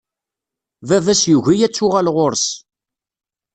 [0.87, 2.47] Baba-s yugi ad tuɣal ɣur-s.